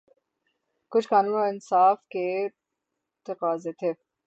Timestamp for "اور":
1.39-1.47